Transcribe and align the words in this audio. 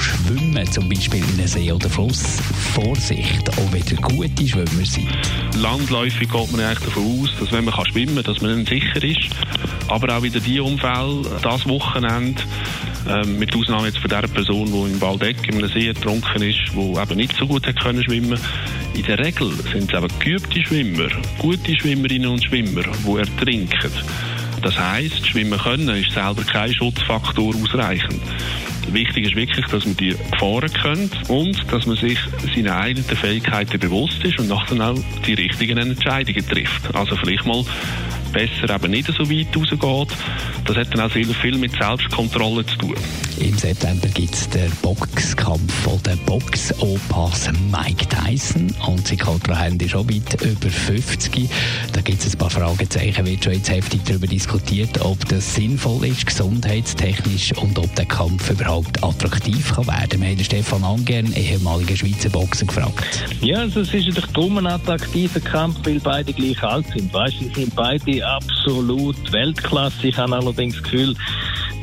schwimmen, 0.00 0.70
zum 0.70 0.88
Beispiel 0.88 1.20
in 1.20 1.38
einem 1.38 1.46
See 1.46 1.70
oder 1.70 1.88
Fluss, 1.88 2.40
Vorsicht, 2.74 3.48
auch 3.50 3.72
wenn 3.72 3.82
ihr 3.90 3.96
gute 3.96 4.46
Schwimmer 4.46 4.84
seid. 4.84 5.06
Landläufig 5.56 6.30
geht 6.30 6.52
man 6.52 6.60
eigentlich 6.60 6.80
davon 6.80 7.22
aus, 7.22 7.30
dass 7.38 7.52
wenn 7.52 7.64
man 7.64 7.74
kann 7.74 7.86
schwimmen 7.86 8.16
kann, 8.16 8.24
dass 8.24 8.40
man 8.40 8.50
dann 8.50 8.66
sicher 8.66 9.02
ist. 9.02 9.30
Aber 9.88 10.16
auch 10.16 10.22
wieder 10.22 10.40
die 10.40 10.60
Unfälle, 10.60 11.22
das 11.42 11.66
Wochenende, 11.68 12.42
ähm, 13.08 13.38
mit 13.38 13.54
Ausnahme 13.54 13.88
jetzt 13.88 13.98
von 13.98 14.10
der 14.10 14.22
Person, 14.22 14.66
die 14.66 14.92
in 14.92 15.00
Waldeck 15.00 15.48
in 15.48 15.56
einem 15.56 15.68
See 15.68 15.88
ertrunken 15.88 16.42
ist, 16.42 16.60
die 16.74 17.00
eben 17.00 17.16
nicht 17.16 17.36
so 17.36 17.46
gut 17.46 17.66
hat 17.66 17.80
können 17.80 18.02
schwimmen 18.02 18.38
In 18.94 19.02
der 19.04 19.18
Regel 19.18 19.50
sind 19.72 19.92
es 19.92 19.98
eben 19.98 20.18
geübte 20.18 20.62
Schwimmer, 20.62 21.08
gute 21.38 21.74
Schwimmerinnen 21.74 22.28
und 22.28 22.44
Schwimmer, 22.44 22.82
die 22.82 23.18
ertrinken. 23.18 23.90
Das 24.62 24.78
heisst, 24.78 25.26
schwimmen 25.26 25.58
können 25.58 25.88
ist 25.88 26.12
selber 26.12 26.42
kein 26.42 26.72
Schutzfaktor 26.72 27.54
ausreichend. 27.54 28.20
Wichtig 28.92 29.26
ist 29.26 29.36
wirklich, 29.36 29.66
dass 29.66 29.86
man 29.86 29.96
die 29.96 30.16
Gefahren 30.30 30.72
kennt 30.72 31.30
und 31.30 31.56
dass 31.72 31.86
man 31.86 31.96
sich 31.96 32.18
seine 32.54 32.76
eigenen 32.76 33.04
Fähigkeiten 33.04 33.78
bewusst 33.78 34.22
ist 34.24 34.38
und 34.38 34.48
nachher 34.48 34.80
auch 34.80 34.98
die 35.26 35.34
richtigen 35.34 35.78
Entscheidungen 35.78 36.46
trifft. 36.46 36.94
Also 36.94 37.16
vielleicht 37.16 37.46
mal 37.46 37.64
besser 38.32 38.74
eben 38.74 38.90
nicht 38.90 39.06
so 39.06 39.28
weit 39.30 39.56
rausgeht. 39.56 40.16
Das 40.64 40.76
hat 40.76 40.94
dann 40.94 41.00
auch 41.00 41.12
sehr 41.12 41.26
viel 41.26 41.58
mit 41.58 41.72
Selbstkontrolle 41.72 42.64
zu 42.66 42.76
tun. 42.76 42.94
Im 43.38 43.56
September 43.56 44.06
gibt 44.08 44.34
es 44.34 44.48
den 44.50 44.70
Boxkampf 44.82 45.72
von 45.82 46.02
den 46.02 46.18
Box-Opas 46.26 47.50
Mike 47.70 48.06
Tyson 48.06 48.74
und 48.86 49.06
sein 49.06 49.18
Kontrahent 49.18 49.82
ist 49.82 49.92
schon 49.92 50.08
weit 50.10 50.42
über 50.42 50.68
50. 50.68 51.48
Da 51.92 52.00
gibt 52.02 52.20
es 52.20 52.34
ein 52.34 52.38
paar 52.38 52.50
Fragezeichen, 52.50 53.24
wird 53.24 53.42
schon 53.42 53.54
jetzt 53.54 53.70
heftig 53.70 54.02
darüber 54.04 54.26
diskutiert, 54.26 55.00
ob 55.00 55.26
das 55.28 55.54
sinnvoll 55.54 56.06
ist, 56.06 56.26
gesundheitstechnisch 56.26 57.52
und 57.54 57.78
ob 57.78 57.94
der 57.94 58.04
Kampf 58.04 58.50
überhaupt 58.50 59.02
attraktiv 59.02 59.74
kann 59.74 59.86
werden. 59.86 60.20
Wir 60.20 60.28
haben 60.28 60.44
Stefan 60.44 60.84
Angern, 60.84 61.32
ehemaliger 61.32 61.96
Schweizer 61.96 62.28
Boxer, 62.28 62.66
gefragt. 62.66 63.24
Ja, 63.40 63.60
also 63.60 63.80
es 63.80 63.94
ist 63.94 64.06
natürlich 64.06 64.30
drum 64.32 64.58
ein 64.58 64.66
attraktiver 64.66 65.40
Kampf, 65.40 65.78
weil 65.84 66.00
beide 66.00 66.32
gleich 66.32 66.62
alt 66.62 66.86
sind. 66.94 67.12
Weißt, 67.12 67.38
sie 67.38 67.50
sind 67.54 67.74
beide 67.74 68.19
absolut 68.22 69.32
Weltklasse. 69.32 70.08
Ich 70.08 70.16
habe 70.16 70.36
allerdings 70.36 70.74
das 70.74 70.82
Gefühl, 70.84 71.14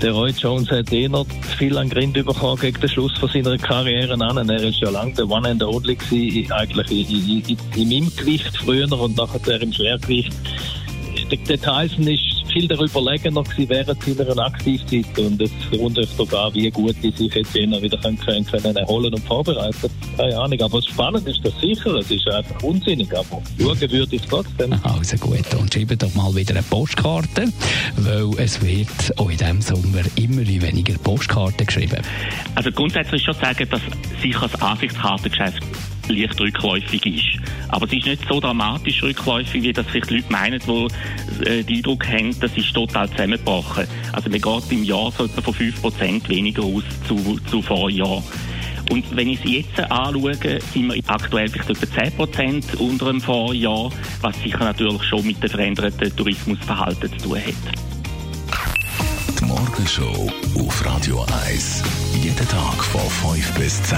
der 0.02 0.12
Roy 0.12 0.32
Jones 0.32 0.70
hat 0.70 0.92
eh 0.94 1.08
noch 1.08 1.26
viel 1.58 1.78
an 1.78 1.90
Grind 1.90 2.14
bekommen 2.14 2.60
gegen 2.60 2.80
den 2.80 2.90
Schluss 2.90 3.18
von 3.18 3.30
seiner 3.30 3.58
Karriere 3.58 4.14
an. 4.14 4.50
Er 4.50 4.64
ist 4.64 4.80
ja 4.80 4.90
lange 4.90 5.14
der 5.14 5.30
One 5.30 5.50
and 5.50 5.64
Only 5.64 5.96
gewesen, 5.96 6.52
eigentlich 6.52 7.10
in, 7.10 7.30
in, 7.30 7.44
in, 7.48 7.58
in 7.82 7.90
meinem 7.90 8.16
Gewicht 8.16 8.56
früher 8.58 8.92
und 8.92 9.18
nachher 9.18 9.62
im 9.62 9.74
Schwergewicht. 9.74 10.34
Der 11.32 11.60
Tyson 11.60 12.08
ist 12.08 12.37
viel 12.52 12.68
darüber 12.68 13.02
noch 13.32 13.44
gewesen 13.44 13.70
während 13.70 14.04
seiner 14.04 14.46
Aktivzeit 14.46 15.20
und 15.20 15.42
es 15.42 15.52
wundert 15.72 16.10
sogar, 16.10 16.54
wie 16.54 16.70
gut 16.70 16.96
die 17.04 17.12
sich 17.12 17.34
jetzt 17.34 17.54
wieder 17.54 17.98
können, 17.98 18.46
können 18.46 18.76
erholen 18.76 19.14
und 19.14 19.24
vorbereiten. 19.24 19.90
Keine 20.18 20.38
Ahnung, 20.38 20.62
aber 20.62 20.82
spannend 20.82 21.28
ist 21.28 21.40
das 21.44 21.54
sicher, 21.60 21.96
es 21.96 22.12
ist 22.12 22.28
einfach 22.30 22.62
unsinnig, 22.64 23.10
aber 23.16 23.42
schauen 23.60 23.92
würde 23.92 24.16
ich 24.16 24.22
trotzdem. 24.24 24.74
Also 24.84 25.18
gut, 25.18 25.54
und 25.60 25.74
schreiben 25.74 25.98
doch 25.98 26.14
mal 26.16 26.34
wieder 26.36 26.56
eine 26.56 26.64
Postkarte, 26.64 27.52
weil 27.98 28.30
es 28.38 28.62
wird 28.62 29.18
auch 29.18 29.30
in 29.30 29.38
diesem 29.38 29.62
Sommer 29.62 30.02
immer 30.16 30.48
weniger 30.48 30.98
Postkarten 31.00 31.66
geschrieben. 31.66 32.02
Also 32.56 32.72
grundsätzlich 32.72 33.24
schon 33.24 33.36
sagen, 33.36 33.68
dass 33.70 33.82
sicher 34.22 34.48
das 34.48 34.62
Ansichtskartengeschäft 34.62 35.62
leicht 36.10 36.40
rückläufig 36.40 37.06
ist. 37.06 37.44
Aber 37.70 37.86
es 37.86 37.94
ist 37.94 38.06
nicht 38.06 38.28
so 38.28 38.40
dramatisch 38.40 39.04
rückläufig, 39.04 39.64
wie 39.64 39.74
das 39.74 39.86
vielleicht 39.88 40.12
Leute 40.12 40.32
meinen, 40.32 40.60
die 40.60 41.46
äh, 41.46 41.64
den 41.64 41.78
Eindruck 41.78 42.08
haben, 42.08 42.40
das 42.40 42.56
ist 42.58 42.74
total 42.74 43.10
zusammengebrochen. 43.10 43.88
Also 44.14 44.30
man 44.30 44.42
geht 44.42 44.72
im 44.72 44.84
Jahr 44.84 45.12
so 45.12 45.26
etwa 45.26 45.42
von 45.42 45.54
5% 45.54 46.30
weniger 46.30 46.64
aus 46.64 46.84
zu, 47.08 47.40
zu 47.50 47.62
Vorjahr. 47.62 48.24
Und 48.90 49.16
wenn 49.16 49.28
ich 49.30 49.44
es 49.44 49.52
jetzt 49.52 49.80
anschaue, 49.92 50.34
sind 50.34 50.94
wir 50.94 51.02
aktuell 51.08 51.50
vielleicht 51.50 51.70
etwa 51.70 52.24
10% 52.24 52.78
unter 52.78 53.08
dem 53.08 53.22
Vorjahr, 53.22 53.92
was 54.22 54.42
sicher 54.42 54.60
natürlich 54.60 55.04
schon 55.04 55.26
mit 55.26 55.44
dem 55.44 55.50
veränderten 55.50 56.16
Tourismusverhalten 56.16 57.12
zu 57.20 57.30
tun 57.30 57.38
hat. 57.38 57.54
Die 59.40 59.46
Morgenshow 59.46 60.32
auf 60.58 60.86
Radio 60.86 61.26
1. 61.50 61.84
Jeden 62.24 62.48
Tag 62.48 62.84
von 62.84 63.36
5 63.36 63.54
bis 63.56 63.84
10. 63.84 63.98